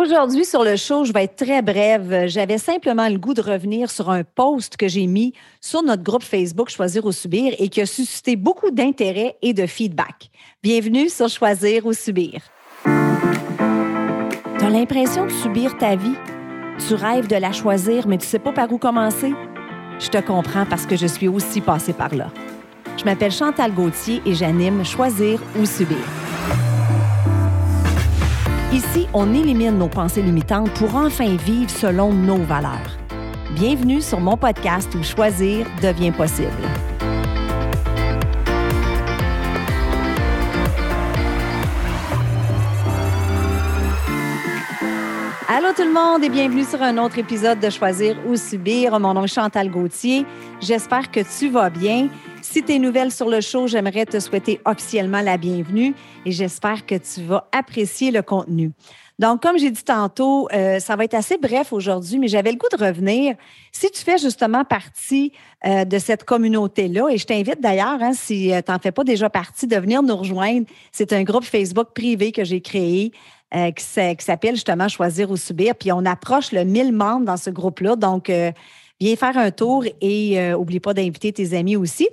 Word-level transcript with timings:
Aujourd'hui, 0.00 0.46
sur 0.46 0.64
le 0.64 0.76
show, 0.76 1.04
je 1.04 1.12
vais 1.12 1.24
être 1.24 1.36
très 1.36 1.60
brève. 1.60 2.26
J'avais 2.26 2.56
simplement 2.56 3.06
le 3.06 3.18
goût 3.18 3.34
de 3.34 3.42
revenir 3.42 3.90
sur 3.90 4.08
un 4.08 4.24
post 4.24 4.78
que 4.78 4.88
j'ai 4.88 5.06
mis 5.06 5.34
sur 5.60 5.82
notre 5.82 6.02
groupe 6.02 6.22
Facebook 6.22 6.70
Choisir 6.70 7.04
ou 7.04 7.12
Subir 7.12 7.52
et 7.58 7.68
qui 7.68 7.82
a 7.82 7.86
suscité 7.86 8.34
beaucoup 8.34 8.70
d'intérêt 8.70 9.36
et 9.42 9.52
de 9.52 9.66
feedback. 9.66 10.30
Bienvenue 10.62 11.10
sur 11.10 11.28
Choisir 11.28 11.84
ou 11.84 11.92
Subir. 11.92 12.40
Tu 12.84 14.64
as 14.64 14.70
l'impression 14.70 15.26
de 15.26 15.32
subir 15.32 15.76
ta 15.76 15.96
vie? 15.96 16.16
Tu 16.88 16.94
rêves 16.94 17.26
de 17.26 17.36
la 17.36 17.52
choisir, 17.52 18.08
mais 18.08 18.16
tu 18.16 18.26
sais 18.26 18.38
pas 18.38 18.52
par 18.52 18.72
où 18.72 18.78
commencer? 18.78 19.34
Je 19.98 20.08
te 20.08 20.18
comprends 20.26 20.64
parce 20.64 20.86
que 20.86 20.96
je 20.96 21.06
suis 21.06 21.28
aussi 21.28 21.60
passée 21.60 21.92
par 21.92 22.14
là. 22.14 22.32
Je 22.96 23.04
m'appelle 23.04 23.32
Chantal 23.32 23.74
Gauthier 23.74 24.22
et 24.24 24.32
j'anime 24.32 24.82
Choisir 24.82 25.42
ou 25.60 25.66
Subir. 25.66 25.98
Ici, 28.72 29.08
on 29.12 29.34
élimine 29.34 29.78
nos 29.78 29.88
pensées 29.88 30.22
limitantes 30.22 30.70
pour 30.74 30.94
enfin 30.94 31.34
vivre 31.34 31.68
selon 31.68 32.12
nos 32.12 32.38
valeurs. 32.38 32.96
Bienvenue 33.56 34.00
sur 34.00 34.20
mon 34.20 34.36
podcast 34.36 34.94
où 34.94 35.02
choisir 35.02 35.66
devient 35.82 36.12
possible. 36.12 36.79
Allô 45.52 45.72
tout 45.74 45.82
le 45.82 45.92
monde 45.92 46.22
et 46.22 46.28
bienvenue 46.28 46.62
sur 46.62 46.80
un 46.80 46.96
autre 46.96 47.18
épisode 47.18 47.58
de 47.58 47.70
Choisir 47.70 48.16
ou 48.24 48.36
Subir. 48.36 49.00
Mon 49.00 49.14
nom 49.14 49.24
est 49.24 49.34
Chantal 49.34 49.68
Gauthier. 49.68 50.24
J'espère 50.60 51.10
que 51.10 51.18
tu 51.36 51.48
vas 51.48 51.70
bien. 51.70 52.08
Si 52.40 52.62
tu 52.62 52.74
es 52.74 52.78
nouvelle 52.78 53.10
sur 53.10 53.28
le 53.28 53.40
show, 53.40 53.66
j'aimerais 53.66 54.06
te 54.06 54.20
souhaiter 54.20 54.60
officiellement 54.64 55.22
la 55.22 55.38
bienvenue 55.38 55.92
et 56.24 56.30
j'espère 56.30 56.86
que 56.86 56.94
tu 56.94 57.22
vas 57.22 57.48
apprécier 57.50 58.12
le 58.12 58.22
contenu. 58.22 58.70
Donc, 59.18 59.42
comme 59.42 59.58
j'ai 59.58 59.72
dit 59.72 59.82
tantôt, 59.82 60.48
euh, 60.52 60.78
ça 60.78 60.94
va 60.94 61.04
être 61.04 61.14
assez 61.14 61.36
bref 61.36 61.72
aujourd'hui, 61.72 62.18
mais 62.18 62.28
j'avais 62.28 62.52
le 62.52 62.56
goût 62.56 62.68
de 62.74 62.82
revenir. 62.82 63.34
Si 63.72 63.90
tu 63.90 64.00
fais 64.02 64.18
justement 64.18 64.64
partie 64.64 65.32
euh, 65.66 65.84
de 65.84 65.98
cette 65.98 66.24
communauté-là, 66.24 67.08
et 67.10 67.18
je 67.18 67.26
t'invite 67.26 67.60
d'ailleurs, 67.60 67.98
hein, 68.00 68.12
si 68.14 68.50
euh, 68.52 68.62
tu 68.64 68.70
n'en 68.70 68.78
fais 68.78 68.92
pas 68.92 69.04
déjà 69.04 69.28
partie, 69.28 69.66
de 69.66 69.76
venir 69.76 70.02
nous 70.02 70.16
rejoindre. 70.16 70.64
C'est 70.90 71.12
un 71.12 71.22
groupe 71.22 71.44
Facebook 71.44 71.88
privé 71.92 72.32
que 72.32 72.44
j'ai 72.44 72.62
créé 72.62 73.12
qui 73.52 73.84
s'appelle 74.24 74.54
justement 74.54 74.88
Choisir 74.88 75.30
ou 75.30 75.36
Subir. 75.36 75.74
Puis 75.74 75.92
on 75.92 76.04
approche 76.04 76.52
le 76.52 76.64
1000 76.64 76.92
membres 76.92 77.26
dans 77.26 77.36
ce 77.36 77.50
groupe-là. 77.50 77.96
Donc, 77.96 78.30
Viens 79.00 79.16
faire 79.16 79.38
un 79.38 79.50
tour 79.50 79.84
et 80.02 80.38
euh, 80.38 80.56
oublie 80.56 80.78
pas 80.78 80.92
d'inviter 80.92 81.32
tes 81.32 81.56
amis 81.56 81.74
aussi. 81.74 82.06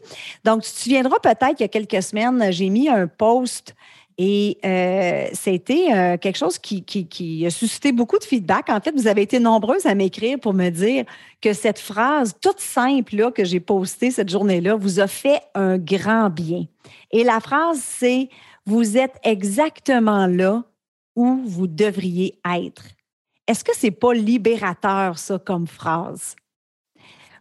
Donc, 0.45 0.63
tu 0.63 0.71
te 0.71 0.79
souviendras 0.79 1.19
peut-être 1.19 1.55
qu'il 1.55 1.61
y 1.61 1.63
a 1.65 1.67
quelques 1.67 2.01
semaines, 2.01 2.51
j'ai 2.51 2.69
mis 2.69 2.87
un 2.87 3.07
post 3.07 3.75
et 4.17 4.57
euh, 4.65 5.27
c'était 5.33 5.93
euh, 5.93 6.17
quelque 6.17 6.37
chose 6.37 6.57
qui, 6.57 6.83
qui, 6.83 7.45
a 7.45 7.49
suscité 7.49 7.91
beaucoup 7.91 8.17
de 8.17 8.23
feedback. 8.23 8.69
En 8.69 8.79
fait, 8.79 8.91
vous 8.95 9.07
avez 9.07 9.21
été 9.21 9.37
nombreuses 9.39 9.85
à 9.85 9.95
m'écrire 9.95 10.39
pour 10.39 10.53
me 10.53 10.69
dire 10.69 11.03
que 11.41 11.51
cette 11.51 11.77
phrase 11.77 12.33
toute 12.39 12.61
simple 12.61 13.17
là, 13.17 13.31
que 13.31 13.43
j'ai 13.43 13.59
postée 13.59 14.09
cette 14.09 14.29
journée-là 14.29 14.75
vous 14.75 15.01
a 15.01 15.07
fait 15.07 15.41
un 15.55 15.77
grand 15.77 16.29
bien. 16.29 16.65
Et 17.11 17.25
la 17.25 17.41
phrase, 17.41 17.81
c'est 17.83 18.29
Vous 18.65 18.97
êtes 18.97 19.15
exactement 19.23 20.25
là 20.25 20.63
où 21.17 21.41
vous 21.43 21.67
devriez 21.67 22.39
être. 22.45 22.83
Est-ce 23.47 23.63
que 23.63 23.75
c'est 23.75 23.91
pas 23.91 24.13
libérateur, 24.13 25.17
ça, 25.17 25.39
comme 25.39 25.67
phrase? 25.67 26.35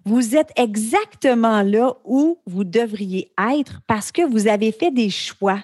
Vous 0.06 0.34
êtes 0.34 0.52
exactement 0.56 1.62
là 1.62 1.94
où 2.04 2.38
vous 2.46 2.64
devriez 2.64 3.32
être 3.52 3.80
parce 3.86 4.10
que 4.10 4.22
vous 4.22 4.48
avez 4.48 4.72
fait 4.72 4.90
des 4.90 5.10
choix, 5.10 5.60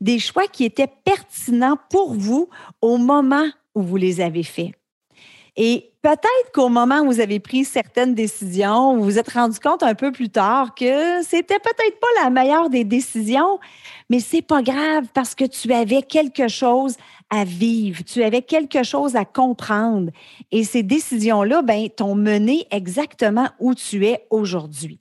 des 0.00 0.18
choix 0.18 0.46
qui 0.46 0.64
étaient 0.64 0.92
pertinents 1.04 1.78
pour 1.90 2.14
vous 2.14 2.48
au 2.80 2.98
moment 2.98 3.48
où 3.74 3.82
vous 3.82 3.96
les 3.96 4.20
avez 4.20 4.44
faits. 4.44 4.72
Et 5.56 5.92
peut-être 6.02 6.52
qu'au 6.52 6.68
moment 6.68 7.00
où 7.00 7.06
vous 7.06 7.20
avez 7.20 7.40
pris 7.40 7.64
certaines 7.64 8.14
décisions, 8.14 8.96
vous 8.96 9.04
vous 9.04 9.18
êtes 9.18 9.30
rendu 9.30 9.58
compte 9.58 9.82
un 9.82 9.94
peu 9.94 10.12
plus 10.12 10.28
tard 10.28 10.74
que 10.74 11.22
c'était 11.22 11.58
peut-être 11.58 11.98
pas 11.98 12.22
la 12.22 12.30
meilleure 12.30 12.68
des 12.68 12.84
décisions, 12.84 13.58
mais 14.10 14.20
c'est 14.20 14.42
pas 14.42 14.62
grave 14.62 15.06
parce 15.14 15.34
que 15.34 15.44
tu 15.44 15.72
avais 15.72 16.02
quelque 16.02 16.48
chose 16.48 16.96
à 17.30 17.44
vivre, 17.44 18.04
tu 18.04 18.22
avais 18.22 18.42
quelque 18.42 18.82
chose 18.82 19.16
à 19.16 19.24
comprendre. 19.24 20.10
Et 20.52 20.62
ces 20.62 20.82
décisions-là, 20.82 21.62
ben, 21.62 21.88
t'ont 21.88 22.14
mené 22.14 22.66
exactement 22.70 23.48
où 23.58 23.74
tu 23.74 24.06
es 24.06 24.26
aujourd'hui. 24.30 25.00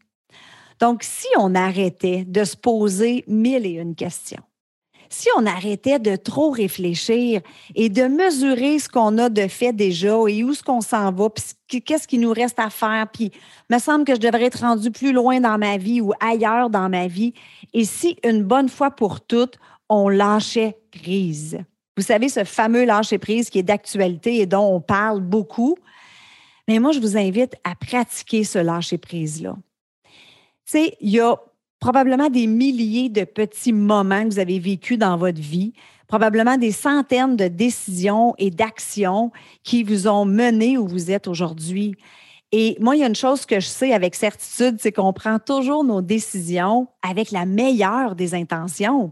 Donc, 0.80 1.04
si 1.04 1.28
on 1.38 1.54
arrêtait 1.56 2.26
de 2.26 2.44
se 2.44 2.58
poser 2.58 3.24
mille 3.28 3.66
et 3.66 3.74
une 3.74 3.96
questions, 3.96 4.44
si 5.10 5.28
on 5.38 5.46
arrêtait 5.46 6.00
de 6.00 6.16
trop 6.16 6.50
réfléchir 6.52 7.42
et 7.76 7.90
de 7.90 8.04
mesurer 8.04 8.80
ce 8.80 8.90
qu'on 8.90 9.18
a 9.18 9.30
de 9.30 9.48
fait 9.48 9.74
déjà 9.74 10.16
et 10.28 10.44
où 10.44 10.52
est-ce 10.52 10.64
qu'on 10.64 10.82
s'en 10.82 11.12
va, 11.12 11.30
puis 11.30 11.82
qu'est-ce 11.82 12.08
qu'il 12.08 12.22
nous 12.22 12.34
reste 12.34 12.60
à 12.60 12.70
faire, 12.70 13.08
puis 13.12 13.32
me 13.70 13.80
semble 13.80 14.06
que 14.06 14.16
je 14.16 14.20
devrais 14.20 14.46
être 14.46 14.62
rendu 14.62 14.92
plus 14.92 15.14
loin 15.14 15.40
dans 15.40 15.58
ma 15.58 15.78
vie 15.78 16.02
ou 16.02 16.14
ailleurs 16.20 16.70
dans 16.70 16.90
ma 16.90 17.08
vie, 17.08 17.34
et 17.74 17.86
si 17.86 18.18
une 18.24 18.44
bonne 18.44 18.70
fois 18.70 18.92
pour 18.92 19.22
toutes, 19.22 19.58
on 19.90 20.10
lâchait 20.10 20.78
prise. 20.92 21.60
Vous 21.98 22.04
savez, 22.04 22.28
ce 22.28 22.44
fameux 22.44 22.86
lâcher 22.86 23.18
prise 23.18 23.50
qui 23.50 23.60
est 23.60 23.64
d'actualité 23.64 24.40
et 24.40 24.46
dont 24.46 24.76
on 24.76 24.82
parle 24.82 25.22
beaucoup. 25.22 25.78
Mais 26.68 26.80
moi, 26.80 26.92
je 26.92 27.00
vous 27.00 27.18
invite 27.18 27.56
à 27.64 27.76
pratiquer 27.76 28.44
ce 28.44 28.60
lâcher 28.60 28.98
prise-là. 28.98 29.56
Tu 30.04 30.12
sais, 30.66 30.98
il 31.00 31.12
y 31.12 31.20
a 31.20 31.38
probablement 31.80 32.30
des 32.30 32.48
milliers 32.48 33.10
de 33.10 33.24
petits 33.24 33.74
moments 33.74 34.24
que 34.24 34.30
vous 34.30 34.40
avez 34.40 34.60
vécus 34.60 34.98
dans 34.98 35.18
votre 35.18 35.42
vie, 35.42 35.74
probablement 36.08 36.58
des 36.58 36.72
centaines 36.72 37.36
de 37.36 37.48
décisions 37.48 38.36
et 38.38 38.52
d'actions 38.52 39.32
qui 39.64 39.84
vous 39.84 40.08
ont 40.08 40.26
mené 40.26 40.78
où 40.78 40.88
vous 40.88 41.12
êtes 41.12 41.28
aujourd'hui. 41.28 41.96
Et 42.52 42.78
moi, 42.80 42.96
il 42.96 43.00
y 43.00 43.04
a 43.04 43.08
une 43.08 43.16
chose 43.16 43.46
que 43.46 43.60
je 43.60 43.68
sais 43.68 43.94
avec 43.94 44.16
certitude, 44.16 44.78
c'est 44.80 44.92
qu'on 44.92 45.14
prend 45.14 45.40
toujours 45.40 45.84
nos 45.84 46.02
décisions 46.02 46.88
avec 47.02 47.32
la 47.32 47.46
meilleure 47.46 48.16
des 48.16 48.34
intentions. 48.34 49.12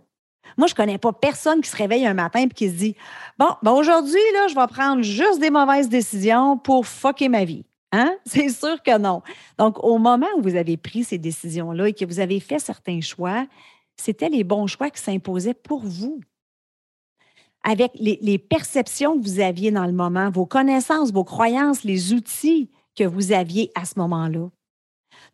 Moi, 0.57 0.67
je 0.67 0.75
connais 0.75 0.97
pas 0.97 1.13
personne 1.13 1.61
qui 1.61 1.69
se 1.69 1.75
réveille 1.75 2.05
un 2.05 2.13
matin 2.13 2.41
et 2.41 2.47
qui 2.47 2.69
se 2.69 2.75
dit 2.75 2.95
Bon, 3.39 3.49
ben 3.63 3.71
aujourd'hui, 3.71 4.19
je 4.49 4.55
vais 4.55 4.67
prendre 4.67 5.01
juste 5.01 5.39
des 5.39 5.49
mauvaises 5.49 5.89
décisions 5.89 6.57
pour 6.57 6.85
fucker 6.85 7.27
ma 7.27 7.43
vie. 7.43 7.65
Hein? 7.93 8.17
C'est 8.25 8.49
sûr 8.49 8.81
que 8.83 8.97
non. 8.97 9.21
Donc, 9.57 9.81
au 9.83 9.97
moment 9.97 10.27
où 10.37 10.41
vous 10.41 10.55
avez 10.55 10.75
pris 10.75 11.05
ces 11.05 11.17
décisions-là 11.17 11.87
et 11.87 11.93
que 11.93 12.03
vous 12.03 12.19
avez 12.19 12.41
fait 12.41 12.59
certains 12.59 12.99
choix, 12.99 13.47
c'était 13.95 14.29
les 14.29 14.43
bons 14.43 14.67
choix 14.67 14.89
qui 14.89 15.01
s'imposaient 15.01 15.53
pour 15.53 15.79
vous. 15.79 16.19
Avec 17.63 17.91
les, 17.95 18.19
les, 18.21 18.37
perceptions 18.37 19.17
que 19.17 19.23
vous 19.23 19.39
aviez 19.39 19.71
dans 19.71 19.85
le 19.85 19.93
moment, 19.93 20.29
vos 20.29 20.45
connaissances, 20.45 21.13
vos 21.13 21.23
croyances, 21.23 21.85
les 21.85 22.11
outils 22.11 22.69
que 22.93 23.05
vous 23.05 23.31
aviez 23.31 23.71
à 23.73 23.85
ce 23.85 23.97
moment-là. 23.99 24.49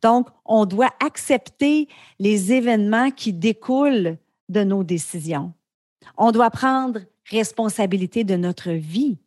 Donc, 0.03 0.27
on 0.45 0.65
doit 0.65 0.93
accepter 1.03 1.87
les 2.19 2.53
événements 2.53 3.09
qui 3.09 3.33
découlent 3.33 4.17
de 4.49 4.63
nos 4.63 4.83
décisions. 4.83 5.53
On 6.17 6.31
doit 6.31 6.51
prendre 6.51 6.99
responsabilité 7.31 8.23
de 8.23 8.35
notre 8.35 8.71
vie. 8.71 9.17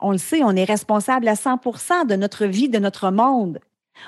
On 0.00 0.12
le 0.12 0.18
sait, 0.18 0.42
on 0.42 0.56
est 0.56 0.64
responsable 0.64 1.28
à 1.28 1.34
100% 1.34 2.06
de 2.06 2.16
notre 2.16 2.46
vie, 2.46 2.68
de 2.68 2.78
notre 2.78 3.10
monde. 3.10 3.60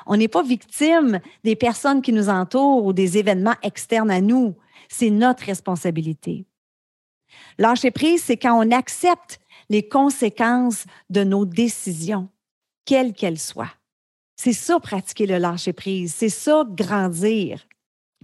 On 0.06 0.16
n'est 0.16 0.28
pas 0.28 0.42
victime 0.42 1.20
des 1.44 1.56
personnes 1.56 2.03
qui 2.03 2.12
nous 2.12 2.28
entourent 2.28 2.84
ou 2.84 2.92
des 2.92 3.19
événements 3.19 3.56
externes 3.62 4.10
à 4.10 4.20
nous. 4.20 4.54
C'est 4.88 5.10
notre 5.10 5.44
responsabilité. 5.44 6.47
Lâcher 7.58 7.91
prise, 7.91 8.22
c'est 8.22 8.36
quand 8.36 8.58
on 8.58 8.70
accepte 8.70 9.41
les 9.69 9.86
conséquences 9.88 10.84
de 11.10 11.25
nos 11.25 11.44
décisions, 11.44 12.28
quelles 12.84 13.12
qu'elles 13.12 13.38
soient. 13.38 13.72
C'est 14.36 14.52
ça, 14.52 14.81
pratiquer 14.81 15.26
le 15.26 15.38
lâcher 15.38 15.72
prise. 15.72 16.14
C'est 16.14 16.28
ça, 16.28 16.64
grandir. 16.69 17.66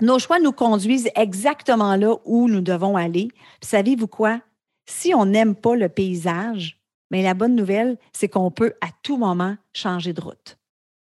Nos 0.00 0.18
choix 0.18 0.38
nous 0.38 0.52
conduisent 0.52 1.10
exactement 1.16 1.96
là 1.96 2.16
où 2.24 2.48
nous 2.48 2.60
devons 2.60 2.96
aller. 2.96 3.28
savez-vous 3.62 4.06
quoi? 4.06 4.40
Si 4.86 5.14
on 5.14 5.26
n'aime 5.26 5.54
pas 5.54 5.74
le 5.74 5.88
paysage, 5.88 6.77
mais 7.10 7.22
la 7.22 7.34
bonne 7.34 7.54
nouvelle, 7.54 7.98
c'est 8.12 8.28
qu'on 8.28 8.50
peut 8.50 8.74
à 8.80 8.88
tout 9.02 9.16
moment 9.16 9.56
changer 9.72 10.12
de 10.12 10.20
route. 10.20 10.58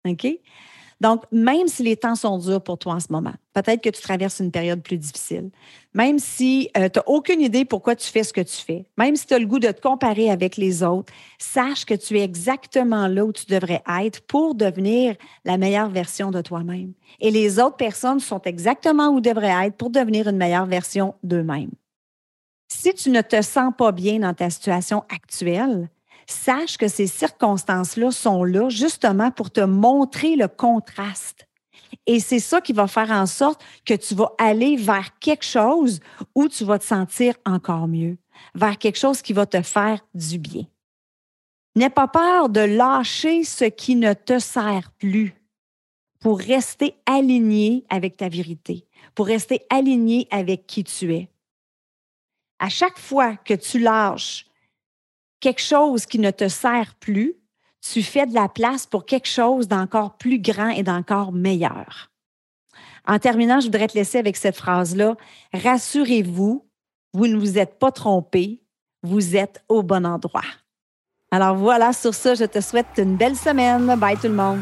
OK? 0.08 0.28
Donc, 1.02 1.24
même 1.32 1.68
si 1.68 1.82
les 1.82 1.98
temps 1.98 2.14
sont 2.14 2.38
durs 2.38 2.62
pour 2.62 2.78
toi 2.78 2.94
en 2.94 3.00
ce 3.00 3.08
moment, 3.10 3.34
peut-être 3.56 3.82
que 3.82 3.90
tu 3.90 4.00
traverses 4.00 4.40
une 4.40 4.52
période 4.52 4.84
plus 4.84 5.00
difficile, 5.00 5.50
même 5.96 6.20
si 6.20 6.70
euh, 6.78 6.90
tu 6.90 7.00
n'as 7.00 7.04
aucune 7.08 7.42
idée 7.42 7.66
pourquoi 7.66 7.96
tu 7.96 8.08
fais 8.08 8.24
ce 8.24 8.32
que 8.32 8.42
tu 8.42 8.56
fais, 8.56 8.86
même 9.00 9.16
si 9.16 9.26
tu 9.26 9.34
as 9.34 9.40
le 9.40 9.48
goût 9.48 9.58
de 9.58 9.72
te 9.72 9.82
comparer 9.82 10.30
avec 10.30 10.58
les 10.58 10.84
autres, 10.84 11.12
sache 11.40 11.86
que 11.86 11.96
tu 11.96 12.20
es 12.20 12.24
exactement 12.24 13.08
là 13.08 13.26
où 13.26 13.34
tu 13.34 13.48
devrais 13.48 13.82
être 14.04 14.22
pour 14.28 14.54
devenir 14.54 15.16
la 15.44 15.58
meilleure 15.58 15.90
version 15.90 16.30
de 16.30 16.42
toi-même. 16.42 16.94
Et 17.20 17.32
les 17.32 17.60
autres 17.60 17.78
personnes 17.78 18.20
sont 18.20 18.42
exactement 18.44 19.08
où 19.08 19.22
devraient 19.22 19.66
être 19.66 19.78
pour 19.78 19.90
devenir 19.90 20.28
une 20.28 20.38
meilleure 20.38 20.68
version 20.68 21.16
d'eux-mêmes. 21.24 21.72
Si 22.84 22.96
tu 22.96 23.12
ne 23.12 23.22
te 23.22 23.44
sens 23.44 23.72
pas 23.78 23.92
bien 23.92 24.18
dans 24.18 24.34
ta 24.34 24.50
situation 24.50 25.04
actuelle, 25.14 25.88
sache 26.26 26.78
que 26.78 26.88
ces 26.88 27.06
circonstances-là 27.06 28.10
sont 28.10 28.44
là 28.44 28.70
justement 28.70 29.30
pour 29.30 29.52
te 29.52 29.62
montrer 29.62 30.36
le 30.36 30.48
contraste. 30.48 31.48
Et 32.08 32.20
c'est 32.20 32.40
ça 32.40 32.60
qui 32.60 32.74
va 32.74 32.88
faire 32.88 33.12
en 33.12 33.28
sorte 33.28 33.64
que 33.86 33.94
tu 33.94 34.16
vas 34.16 34.34
aller 34.40 34.78
vers 34.78 35.20
quelque 35.20 35.46
chose 35.46 36.00
où 36.34 36.48
tu 36.48 36.64
vas 36.64 36.80
te 36.80 36.84
sentir 36.84 37.36
encore 37.46 37.88
mieux, 37.88 38.18
vers 38.56 38.80
quelque 38.80 38.98
chose 38.98 39.22
qui 39.22 39.34
va 39.34 39.46
te 39.46 39.62
faire 39.62 40.04
du 40.16 40.40
bien. 40.40 40.64
N'aie 41.76 41.92
pas 41.92 42.08
peur 42.08 42.50
de 42.50 42.62
lâcher 42.62 43.44
ce 43.44 43.66
qui 43.66 43.96
ne 43.96 44.14
te 44.14 44.40
sert 44.40 44.90
plus 44.98 45.36
pour 46.20 46.40
rester 46.40 46.96
aligné 47.06 47.86
avec 47.92 48.18
ta 48.18 48.28
vérité, 48.28 48.88
pour 49.14 49.28
rester 49.28 49.62
aligné 49.70 50.28
avec 50.32 50.66
qui 50.66 50.84
tu 50.84 51.14
es. 51.14 51.32
À 52.62 52.70
chaque 52.70 53.00
fois 53.00 53.36
que 53.38 53.56
tu 53.56 53.80
lâches 53.80 54.46
quelque 55.40 55.62
chose 55.62 56.06
qui 56.06 56.20
ne 56.20 56.30
te 56.30 56.48
sert 56.48 56.94
plus, 57.00 57.34
tu 57.82 58.04
fais 58.04 58.28
de 58.28 58.36
la 58.36 58.48
place 58.48 58.86
pour 58.86 59.08
quelque 59.08 59.28
chose 59.28 59.68
d'encore 59.68 60.16
plus 60.18 60.40
grand 60.40 60.70
et 60.70 60.84
d'encore 60.84 61.32
meilleur. 61.32 62.12
En 63.08 63.18
terminant, 63.18 63.60
je 63.60 63.66
voudrais 63.66 63.88
te 63.88 63.96
laisser 63.98 64.20
avec 64.20 64.38
cette 64.38 64.56
phrase-là. 64.56 65.16
Rassurez-vous, 65.54 66.64
vous 67.14 67.28
ne 67.28 67.36
vous 67.36 67.58
êtes 67.58 67.80
pas 67.80 67.92
trompé, 67.92 68.62
vous 69.02 69.36
êtes 69.36 69.64
au 69.68 69.82
bon 69.82 70.06
endroit. 70.06 70.46
Alors 71.32 71.56
voilà, 71.56 71.94
sur 71.94 72.14
ça, 72.14 72.36
je 72.36 72.46
te 72.46 72.62
souhaite 72.62 72.86
une 73.00 73.18
belle 73.18 73.36
semaine. 73.36 73.96
Bye 73.96 74.18
tout 74.18 74.28
le 74.28 74.36
monde. 74.36 74.62